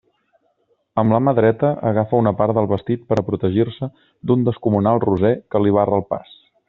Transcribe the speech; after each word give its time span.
Amb 1.01 1.15
la 1.15 1.19
mà 1.25 1.33
dreta 1.39 1.69
agafa 1.89 2.21
una 2.21 2.33
part 2.39 2.57
del 2.59 2.69
vestit 2.71 3.03
per 3.11 3.19
a 3.21 3.25
protegir-se 3.27 3.91
d'un 4.31 4.47
descomunal 4.49 5.03
roser 5.05 5.33
que 5.53 5.63
li 5.67 5.77
barra 5.79 6.01
el 6.03 6.07
pas. 6.17 6.35